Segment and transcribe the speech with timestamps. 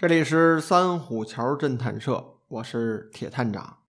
[0.00, 3.80] 这里是三虎桥侦探社，我是铁探长。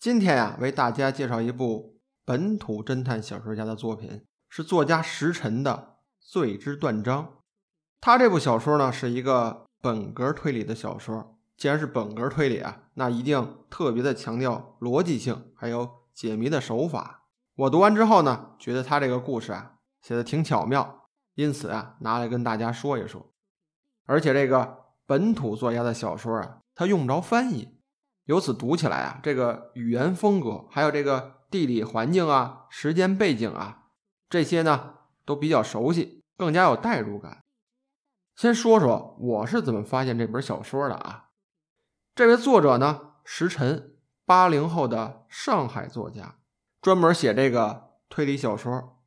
[0.00, 5.98] 今天呀，为大家介绍一部本土侦探小说家的作品，是作家石沉的
[6.32, 7.24] 《罪之断章》。
[8.00, 11.36] 他这部小说呢，是一个本格推理的小说。
[11.58, 17.26] 既然是本格推理啊，那一定特别的强调逻辑性，还有解谜的手法。
[17.54, 23.30] 我读完之后呢，觉得他这个故事啊，写的挺巧妙，因此啊，拿来跟大家说一说。
[24.06, 24.83] 而且这个。
[25.06, 27.76] 本土作家的小说啊，他用不着翻译，
[28.24, 33.90] 由此读起来啊，这个语言风格，还有这个地理环境啊、时间背景啊，
[34.30, 34.94] 这些呢
[35.26, 37.42] 都比较熟悉，更加有代入感。
[38.34, 41.28] 先说说我是怎么发现这本小说的啊？
[42.14, 46.36] 这位作者呢，石晨，八零后的上海作家，
[46.80, 49.02] 专门写这个推理小说。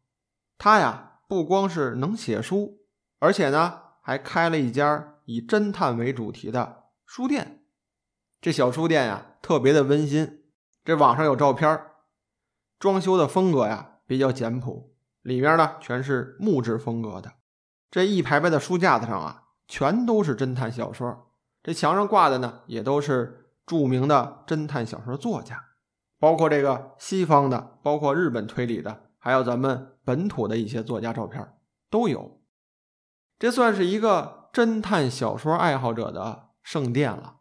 [0.59, 2.85] 他呀，不光是能写书，
[3.19, 5.15] 而且呢，还开了一家。
[5.27, 7.61] 以侦探为主题的书店，
[8.39, 10.45] 这小书店呀特别的温馨。
[10.85, 11.81] 这网上有照片，
[12.79, 17.33] 装修的风格呀比较简朴，里面呢全是木质风格的。
[17.91, 21.33] 这一排排的书架子上啊，全都是侦探小说。
[21.61, 25.61] 这墙上挂的呢也都是著名的侦探小说作家，
[26.17, 31.45] 包括这个西方的，包括日本推理的，还有咱们本土的一些作家照片
[31.89, 32.39] 都有。
[33.37, 34.37] 这算是一个。
[34.53, 37.37] 侦探小说爱好者的圣殿了，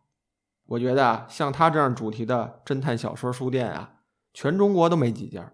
[0.66, 4.00] 我觉得啊，像他这样主题的侦探小说书店啊，
[4.34, 5.52] 全中国都没几家。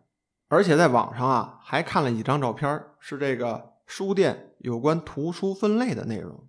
[0.48, 6.46] 而且在网上啊，还看了几张照片，是这个书店有关图书分类的内容，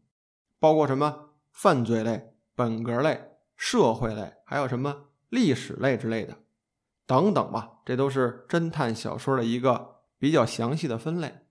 [0.59, 6.37] 包括什么犯罪类、本格类、社会类，还有什么历史类之类的，
[7.05, 7.79] 等等吧。
[7.85, 11.41] 这都是侦探小说的一个比较详细的分类。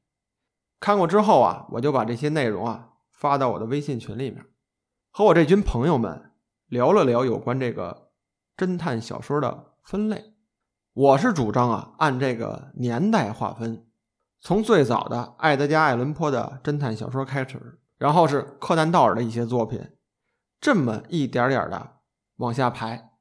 [0.78, 2.90] 看过之后啊，我就把这些内容啊。
[3.22, 4.44] 发到我的微信群里面，
[5.12, 6.32] 和我这群朋友们
[6.66, 8.10] 聊了聊有关这个
[8.56, 10.34] 侦探小说的分类。
[10.92, 13.86] 我是主张啊，按这个年代划分，
[14.40, 19.80] 从最早的爱德加·艾伦坡的侦探小说开始，然后是柯南·道尔的一些作品，
[20.60, 21.98] 这么一点点的
[22.38, 23.12] 往下排。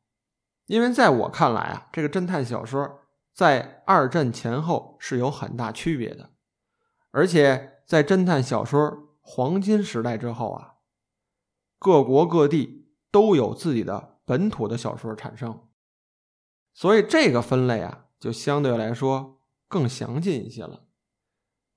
[0.66, 3.02] 因为在我看来啊，这个侦探小说
[3.36, 6.32] 在二战前后是有很大区别的，
[7.12, 9.11] 而且在侦探小说。
[9.22, 10.74] 黄金时代之后啊，
[11.80, 15.68] 各国各地都有自己的本土的小说产生，
[16.74, 20.84] 所以这个分类啊，就相对来说更详尽一些了。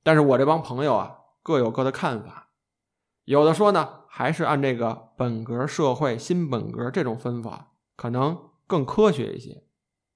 [0.03, 2.51] 但是我这帮朋友啊，各有各的看法，
[3.25, 9.65] 有的说呢，还是按这个本格、社会、新本格这种分法，可能更科学一些。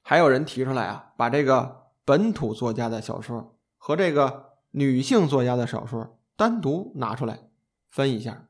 [0.03, 6.18] 还有人提出来啊，把这个本土作家的小说和这个女性作家的小说。
[6.39, 7.51] 单独拿出来
[7.91, 8.47] 分一下，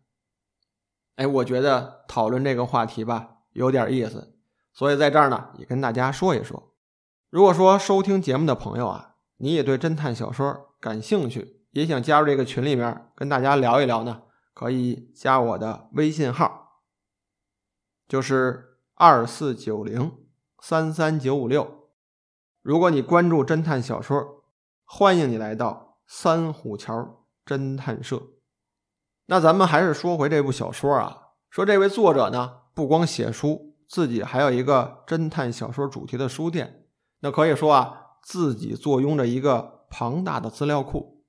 [1.16, 4.37] 哎，我觉得讨论这个话题吧有点意思，
[4.75, 6.75] 所以在这儿呢也跟大家说一说。
[7.31, 16.82] 如果说收听节目的朋友啊，你也对侦探小说感兴趣，也想加入这个群里面跟大家聊一聊呢，可以加我的微信号，
[18.06, 20.26] 就是二四九零
[20.60, 21.88] 三三九五六。
[22.60, 24.44] 如果你关注侦探小说，
[24.84, 27.25] 欢迎你来到三虎桥。
[27.49, 28.23] 侦探社，
[29.25, 31.29] 那咱们还是说回这部小说啊。
[31.49, 36.85] 说这位作者呢，不光写书，自己还有一个侦探小说主题的书店。
[37.21, 41.25] 那可以说啊，自己坐拥着一个庞大的资料库。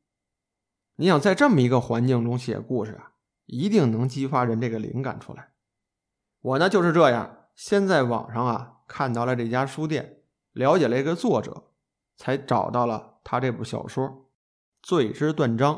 [0.98, 3.14] 你想在这么一个环境中写故事啊，
[3.46, 5.54] 一定能激发人这个灵感出来。
[6.42, 10.18] 我呢就是这样，先在网上啊看到了这家书店，
[10.52, 11.72] 了解了一个作者，
[12.18, 14.06] 才找到了他这部小说
[14.82, 15.76] 《罪之断章》。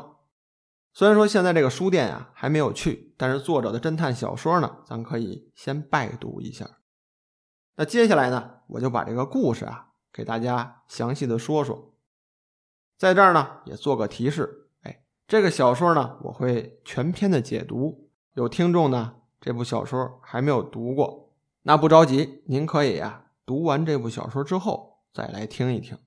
[0.94, 6.68] 虽然说现在这个书店啊还没有去，但是作者的侦探小说呢，咱可以先拜读一下。
[7.76, 11.94] 那接下来呢，我就把这个故事啊给大家详细的说说。
[12.98, 18.10] 在这儿呢也做个提示，哎，这个小说呢我会全篇的解读。
[18.34, 25.98] 有听众呢这部小说还没有读过，那不着急，您可以呀读完这部小说之后再来听一听。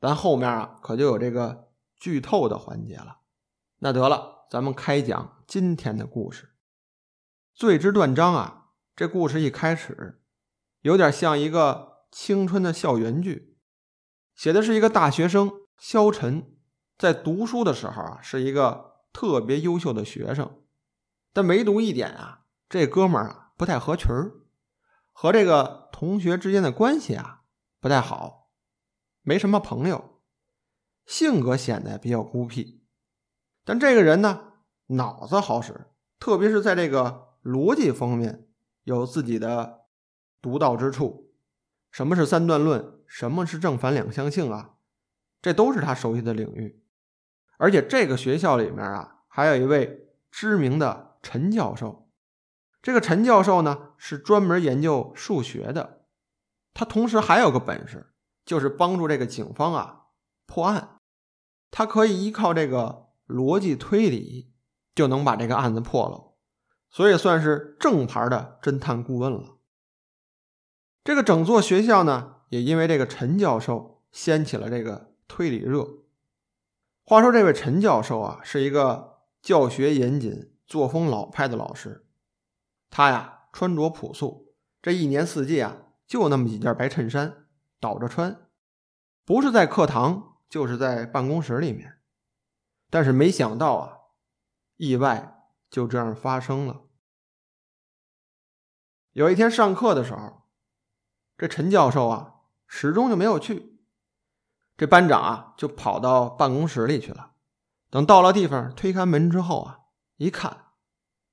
[0.00, 3.18] 咱后面啊可就有这个剧透的环节了。
[3.84, 6.54] 那得了，咱们开讲今天的故事。
[7.52, 10.22] 罪之断章啊，这故事一开始，
[10.82, 13.58] 有点像一个青春的校园剧，
[14.36, 16.56] 写的是一个大学生萧晨，
[16.96, 20.62] 在读书的时候啊，是一个特别优秀的学生，
[21.32, 24.44] 但唯独一点啊，这哥们儿啊不太合群儿，
[25.10, 27.42] 和这个同学之间的关系啊
[27.80, 28.52] 不太好，
[29.22, 30.20] 没什么朋友，
[31.04, 32.81] 性格显得比较孤僻。
[33.64, 34.52] 但这个人呢，
[34.86, 35.86] 脑子好使，
[36.18, 38.46] 特别是在这个逻辑方面
[38.84, 39.86] 有自己的
[40.40, 41.32] 独到之处。
[41.90, 43.00] 什么是三段论？
[43.06, 44.76] 什么是正反两相性啊？
[45.42, 46.82] 这都是他熟悉的领域。
[47.58, 52.08] 而且这个学校里面啊，还有一位知名的陈教授。
[52.80, 56.06] 这个陈教授呢，是专门研究数学的。
[56.74, 58.12] 他同时还有个本事，
[58.44, 60.06] 就是帮助这个警方啊
[60.46, 60.96] 破案。
[61.70, 64.52] 他可以依靠这个逻辑推理，
[64.94, 66.34] 就能把这个案子破了，
[66.90, 69.58] 所以算是正牌的侦探顾问了。
[71.04, 75.86] 这个整座学校呢，也因为这个陈教授掀起了这个推理热。
[77.04, 82.06] 话说，这位陈教授啊，是一个教学严谨、作风老派的老师。
[82.90, 85.78] 他呀，穿着朴素，这一年四季啊。
[86.04, 87.46] 就那么几件白衬衫，
[87.80, 88.46] 倒着穿，
[89.24, 91.94] 不是在课堂，就是在办公室里面。
[92.92, 93.98] 但是没想到啊，
[94.76, 96.82] 意外就这样发生了。
[99.12, 100.42] 有一天上课的时候，
[101.38, 102.34] 这陈教授啊，
[102.66, 103.80] 始终就没有去。
[104.76, 107.32] 这班长啊，就跑到办公室里去了。
[107.88, 109.84] 等到了地方，推开门之后啊，
[110.18, 110.66] 一看，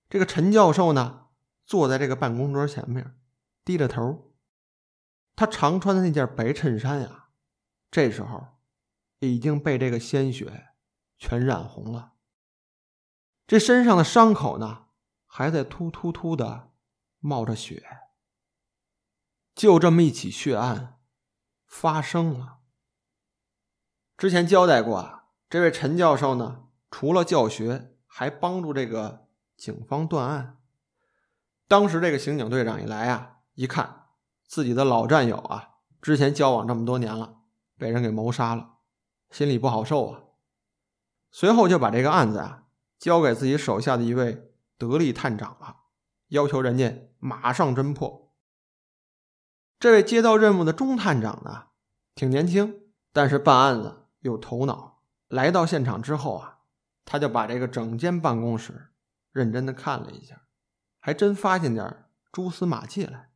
[0.09, 1.27] 这个陈教授呢，
[1.65, 3.19] 坐在这个办公桌前面，
[3.65, 4.33] 低着头。
[5.35, 7.31] 他常穿的那件白衬衫呀，
[7.91, 8.47] 这时候
[9.19, 10.68] 已经被这个鲜血
[11.19, 12.13] 全染红了。
[13.45, 14.85] 这身上的伤口呢，
[15.27, 16.71] 还在突突突的
[17.19, 17.85] 冒着血。
[19.53, 20.99] 就这么一起血案
[21.67, 22.59] 发生了。
[24.17, 29.27] 之前交代过啊，这位陈教授呢，除了教学，还帮助这个
[29.57, 30.57] 警方断案。
[31.67, 34.07] 当时这个刑警队长一来啊，一看。
[34.47, 37.41] 自己的老战友啊，之前交往这么多年了，
[37.77, 38.77] 被人给谋杀了，
[39.29, 40.23] 心里不好受啊。
[41.31, 42.67] 随后就把这个案子啊
[42.97, 45.77] 交给自己手下的一位得力探长了，
[46.29, 48.33] 要求人家马上侦破。
[49.79, 51.67] 这位接到任务的中探长呢，
[52.15, 52.81] 挺年轻，
[53.13, 55.03] 但是办案子有头脑。
[55.27, 56.59] 来到现场之后啊，
[57.05, 58.89] 他就把这个整间办公室
[59.31, 60.47] 认真的看了一下，
[60.99, 63.29] 还真发现点蛛丝马迹来。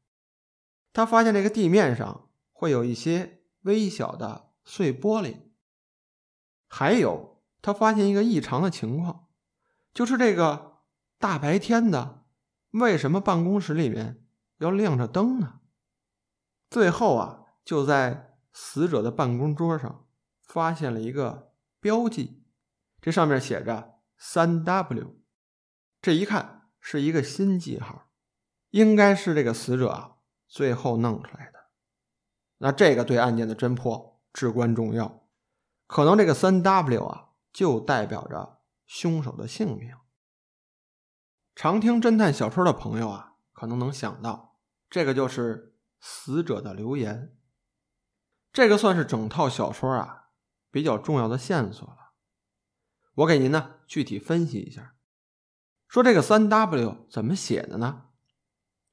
[0.91, 5.37] 他发现这个地面上会有一些微小的碎玻璃，
[6.67, 7.32] 还有
[7.63, 9.27] 他发现一个异常的情况，
[9.91, 10.81] 就是这个
[11.17, 12.25] 大白天的，
[12.71, 14.23] 为什么办公室里面
[14.57, 15.61] 要亮着灯呢？
[16.69, 20.05] 最后啊，就在死者的办公桌上
[20.43, 22.43] 发现了一个标记，
[23.01, 25.15] 这上面写着三 W，
[26.01, 28.09] 这一看是一个新记号，
[28.71, 30.09] 应该是这个死者啊。
[30.45, 31.59] 最后弄出来的，
[32.59, 35.25] 那这个对案件的侦破至关重要。
[35.87, 39.95] 可能这个三 W 啊，就代表着凶手的姓名。
[41.55, 44.59] 常听侦探小说的朋友啊，可能能想到，
[44.89, 47.37] 这个就是死者的留言。
[48.51, 50.29] 这个算是整套小说啊
[50.69, 52.13] 比较重要的线索了。
[53.13, 54.95] 我给您呢具体分析一下，
[55.87, 58.07] 说这个三 W 怎么写的呢？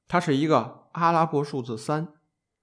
[0.07, 0.79] 它是一个。
[0.91, 2.19] 阿拉伯数字三，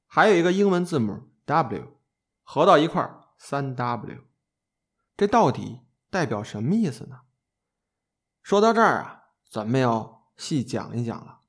[0.07, 1.97] 还有一个英文字母 W，
[2.43, 4.19] 合到一块儿三 W，
[5.17, 7.21] 这到底代表什么意思呢？
[8.43, 11.41] 说到这儿啊，咱们要细讲一讲了。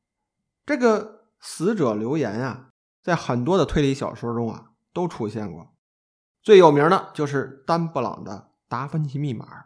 [0.66, 5.74] 这个死者留言啊，在很多的推理小说中啊都出现过，
[6.42, 9.66] 最有名的就是丹布朗的达芬奇密码。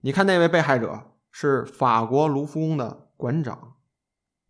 [0.00, 3.70] 你看那位被害者是法国卢浮宫的馆长。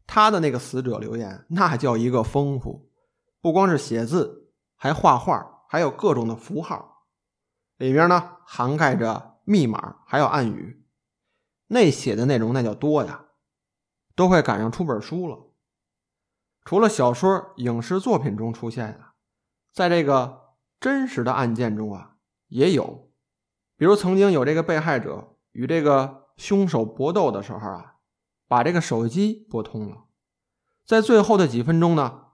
[0.07, 2.91] 他的那个死者留言，那叫一个丰富，
[3.41, 7.07] 不光是写字，还画画，还有各种的符号，
[7.79, 10.85] 里面呢涵盖着密码，还有暗语，
[11.69, 13.27] 那写的内容那叫多呀，
[14.15, 15.51] 都快赶上出本书了。
[16.65, 19.13] 除了小说、影视作品中出现的，
[19.73, 22.17] 在这个真实的案件中啊，
[22.49, 23.11] 也有，
[23.77, 27.93] 比如曾经有这个被害者与这个凶手搏斗的时候啊。
[28.47, 30.05] 把这个手机拨通了，
[30.85, 32.27] 在最后的几分钟呢，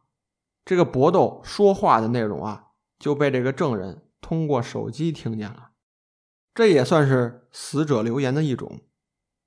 [0.64, 5.69] 这个搏斗说话的内容啊，就被这个证人通过手机听见了。
[6.60, 8.82] 这也算是死者留言的一种。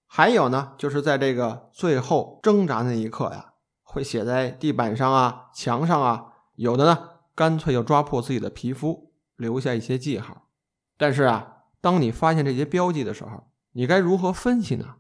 [0.08, 3.54] 还有呢，就是在这个最后挣扎那一刻呀，
[3.84, 10.50] 会写在地板上啊、墙上啊，有的呢，干脆就抓破自己的皮肤，留下一些记号。
[10.98, 14.96] 但是啊，当你发现这些标记的时候，你该如何分析呢？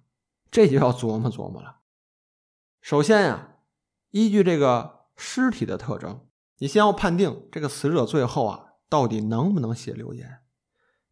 [0.51, 1.77] 这就要琢磨琢磨了。
[2.79, 3.55] 首先呀，
[4.11, 6.27] 依据这个尸体的特征，
[6.59, 10.41] 你先要判定这个死者最后啊到底能不能写留言。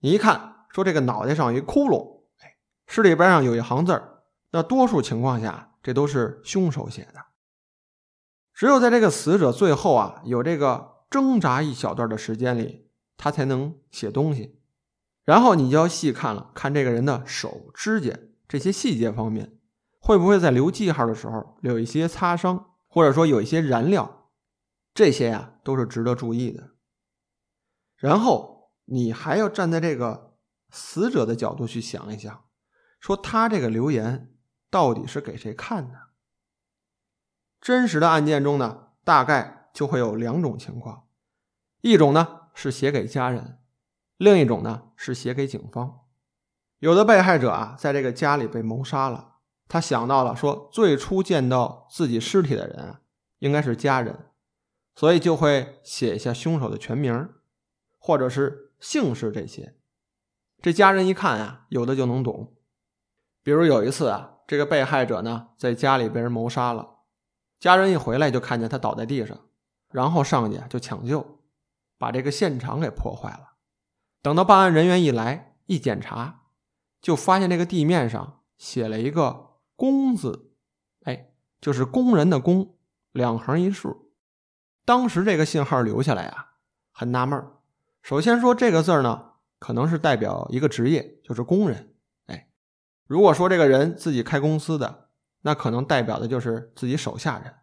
[0.02, 2.56] 你一看，说这个脑袋上有一窟窿，哎，
[2.88, 7.26] 尸体边上有一行字儿，那多数情况下这都是凶手写的。
[8.54, 14.60] 只有在这个死者最后啊有这个挣扎一小段的时间里，他才能写东西。
[15.24, 19.58] 然后你就要细看了，看这个人的手指甲这些细节方面，
[20.00, 24.30] 会不会在留记号的时候有一些擦伤，或者说有一些燃料，
[24.94, 26.72] 这些呀都是值得注意的。
[27.96, 30.31] 然后你还要站在这个
[30.72, 32.46] 死者的角度去想一想，
[33.00, 34.34] 说他这个留言
[34.70, 36.08] 到底是给谁看的？
[37.60, 41.08] 真实的案件中呢，大概就会有两种情况，
[41.82, 43.60] 一种呢是写给家人。
[44.18, 46.02] 另一种呢是写给警方，
[46.78, 49.38] 有的被害者啊，在这个家里被谋杀了，
[49.68, 53.02] 他想到了说，最初见到自己尸体的人啊
[53.40, 54.28] 应该是家人，
[54.96, 57.30] 所以就会写下凶手的全名，
[57.98, 59.76] 或者是姓氏这些。
[60.62, 62.54] 这家人一看啊，有的就能懂。
[63.44, 67.00] 比如有一次啊，这个被害者呢在家里被人谋杀了，
[67.60, 69.38] 家人一回来就看见他倒在地上，
[69.90, 71.40] 然后上去就抢救，
[71.98, 73.54] 把这个现场给破坏了。
[74.22, 76.42] 等到办案人员一来，一检查，
[77.02, 80.52] 就发现这个地面上写了一个“工”字，
[81.06, 82.76] 哎，就是工人的“工”，
[83.12, 84.12] 两横一竖。
[84.86, 86.52] 当时这个信号留下来啊，
[86.92, 87.44] 很纳闷
[88.04, 89.31] 首先说这个字呢，
[89.62, 91.94] 可能是代表一个职业，就是工人。
[92.26, 92.50] 哎，
[93.06, 95.10] 如果说这个人自己开公司的，
[95.42, 97.58] 那可能代表的就是自己手下人。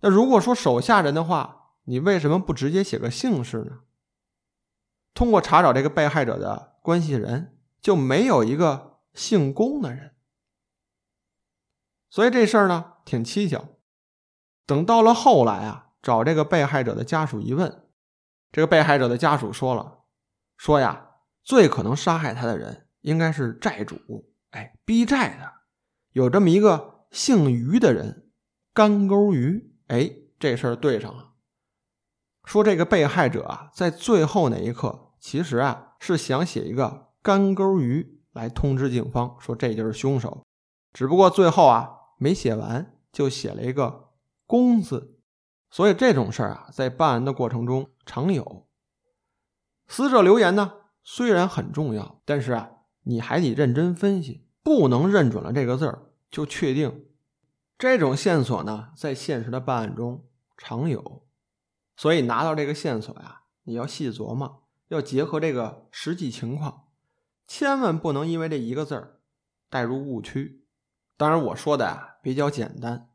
[0.00, 3.78] 那如果说手下人的话，你为什么不直接写个姓氏呢？
[5.14, 10.14] 通过查找这个被害者的关系人，就没有一个姓龚的人，
[12.10, 13.68] 所以这事儿呢挺蹊跷。
[14.66, 17.86] 等到了后来啊，找这个被害者的家属一问，
[18.52, 20.00] 这个被害者的家属说了，
[20.56, 21.08] 说呀，
[21.42, 23.96] 最可能杀害他的人应该是债主，
[24.50, 25.52] 哎，逼债的，
[26.12, 28.30] 有这么一个姓于的人，
[28.72, 31.32] 干沟鱼，哎，这事儿对上了。
[32.44, 35.14] 说这个被害者啊，在最后那一刻。
[35.18, 40.44] 其实啊，是想写一个干钩鱼来通知警方，说这就是凶手。
[40.92, 44.10] 只不过最后啊，没写完，就写了一个
[44.46, 45.18] “公”字。
[45.70, 48.65] 所以这种事儿啊，在办案的过程中常有。
[49.88, 52.70] 死者留言呢，虽然很重要，但是啊，
[53.04, 57.04] 你还得认真分析，不能认准了这个字儿就确定。
[57.78, 60.24] 这种线索呢，在现实的办案中
[60.56, 61.26] 常有。
[61.96, 64.62] 所以拿到这个线索呀，你要细琢磨。
[64.88, 66.84] 要结合这个实际情况，
[67.48, 69.18] 千万不能因为这一个字儿
[69.68, 70.64] 带入误区。
[71.16, 73.10] 当然，我说的啊比较简单，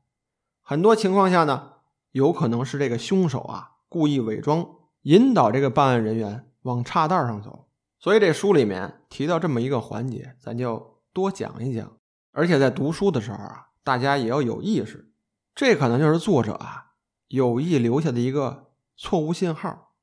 [0.62, 1.76] 很多情况下呢，
[2.12, 4.68] 有可能是这个凶手啊故意伪装，
[5.04, 7.68] 引导这个办案人员往岔道上走。
[8.00, 11.98] 所以这书里面提到这么一个环节，咱就多讲一讲。
[12.32, 15.12] 而且在读书的时候啊，大家也要有意识，
[15.54, 16.94] 这可能就是作者啊
[17.28, 19.94] 有意留下的一个错误信号，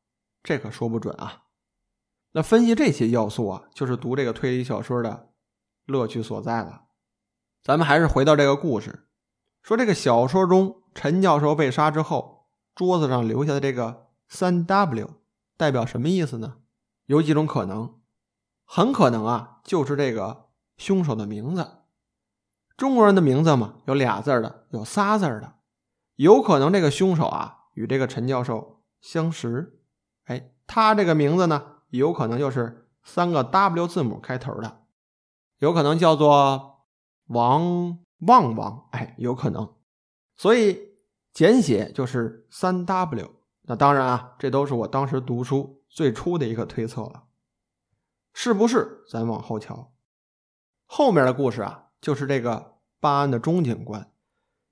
[0.42, 1.44] 这可说不准啊。
[2.32, 5.30] 那分析这些要素啊，就是读这个推理小说的
[5.86, 6.82] 乐趣所在了。
[7.62, 9.08] 咱们还是回到这个故事，
[9.62, 15.10] 说这个小说中陈教授被杀之后，桌子上留下的这个三 W
[15.58, 16.58] 代表什么意思呢？
[17.06, 18.00] 有几种可能，
[18.64, 21.82] 很可能啊，就是这个凶手的名字。
[22.76, 25.54] 中国人的名字嘛，有俩字的，有仨字的，
[26.14, 29.80] 有可能这个凶手啊与这个陈教授相识。
[30.26, 31.74] 哎，他这个名字呢？
[31.88, 34.82] 有可能就是三个 W 字母开头的，
[35.58, 36.86] 有可能叫做
[37.26, 39.74] 王旺旺，哎，有可能，
[40.36, 40.98] 所以
[41.32, 43.37] 简写就是三 W。
[43.70, 47.24] 那当然啊，这都是我当时读书最初的一个推测了，
[48.32, 49.04] 是不是？
[49.10, 49.92] 咱往后瞧，
[50.86, 54.10] 后面的故事啊，就是这个办案的钟警官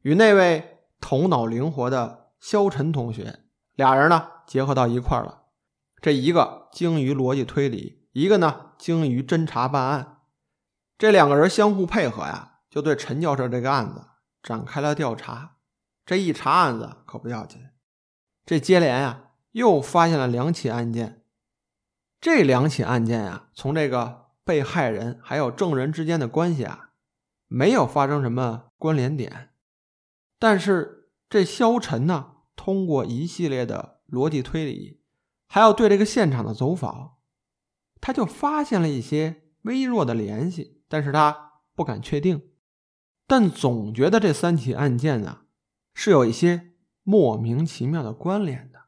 [0.00, 3.40] 与那位头脑灵活的肖晨同学
[3.74, 5.42] 俩人呢结合到一块了。
[6.00, 10.20] 这一个精于逻辑推理，一个呢精于侦查办案，
[10.96, 14.06] 这两个人相互配合呀，就对陈教授这个案子
[14.42, 15.56] 展开了调查。
[16.06, 17.60] 这一查案子可不要紧，
[18.46, 21.22] 这接连啊又发现了两起案件。
[22.20, 26.90] 这两起案件啊，从这个被害人还有证人之间的关系啊，
[27.48, 29.50] 没有发生什么关联点，
[30.38, 35.02] 但是这萧晨呢，通过一系列的逻辑推理。
[35.48, 37.18] 还要对这个现场的走访，
[38.00, 42.50] 他就发现了一些微弱的联系，但是他不敢确定，
[43.26, 45.42] 但总觉得这三起案件呢
[45.94, 46.72] 是有一些
[47.08, 48.80] 莫名其妙的关联的。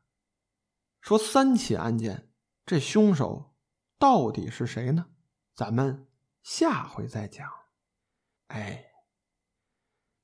[1.01, 2.29] 说三起案件，
[2.67, 3.55] 这凶手
[3.97, 5.07] 到底是谁呢？
[5.55, 6.09] 咱们
[6.43, 7.49] 下回再讲。
[8.49, 8.87] 哎，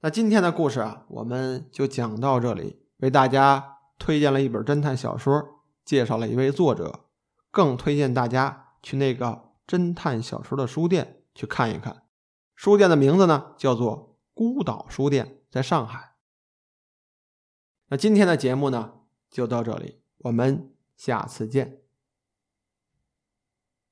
[0.00, 2.84] 那今天的故事啊，我们就讲到这里。
[2.96, 7.04] 为大家推荐了一本侦探小说，介绍了一位作者，
[7.52, 12.02] 更推荐大家去那个侦探小说的书店去看一看。
[12.56, 16.13] 书店的名字呢，叫做孤岛书店，在上海。
[17.94, 18.90] 那今天的节目呢，
[19.30, 21.83] 就到这里，我们下次见。